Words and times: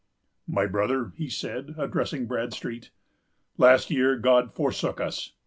"My 0.47 0.65
brother," 0.65 1.13
he 1.15 1.29
said, 1.29 1.75
addressing 1.77 2.25
Bradstreet, 2.25 2.89
"last 3.59 3.91
year 3.91 4.17
God 4.17 4.51
forsook 4.51 4.99
us. 4.99 5.33